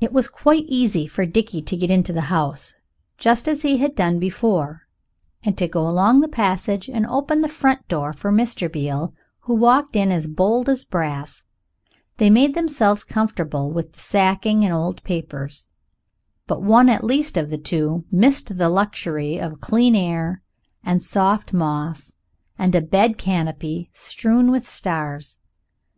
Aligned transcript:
It 0.00 0.14
was 0.14 0.28
quite 0.28 0.64
easy 0.64 1.06
for 1.06 1.26
Dickie 1.26 1.60
to 1.60 1.76
get 1.76 1.90
into 1.90 2.10
the 2.10 2.32
house, 2.32 2.72
just 3.18 3.46
as 3.46 3.60
he 3.60 3.76
had 3.76 3.94
done 3.94 4.18
before, 4.18 4.86
and 5.44 5.58
to 5.58 5.68
go 5.68 5.86
along 5.86 6.22
the 6.22 6.26
passage 6.26 6.88
and 6.88 7.04
open 7.06 7.42
the 7.42 7.46
front 7.48 7.86
door 7.86 8.14
for 8.14 8.32
Mr. 8.32 8.72
Beale, 8.72 9.12
who 9.40 9.54
walked 9.54 9.94
in 9.94 10.10
as 10.10 10.26
bold 10.26 10.70
as 10.70 10.86
brass. 10.86 11.42
They 12.16 12.30
made 12.30 12.54
themselves 12.54 13.04
comfortable 13.04 13.70
with 13.70 13.92
the 13.92 14.00
sacking 14.00 14.64
and 14.64 14.72
old 14.72 15.04
papers 15.04 15.70
but 16.46 16.62
one 16.62 16.88
at 16.88 17.04
least 17.04 17.36
of 17.36 17.50
the 17.50 17.58
two 17.58 18.06
missed 18.10 18.56
the 18.56 18.70
luxury 18.70 19.38
of 19.38 19.60
clean 19.60 19.94
air 19.94 20.40
and 20.82 21.02
soft 21.02 21.52
moss 21.52 22.14
and 22.58 22.74
a 22.74 22.80
bed 22.80 23.18
canopy 23.18 23.90
strewn 23.92 24.50
with 24.50 24.66
stars. 24.66 25.40
Mr. 25.42 25.46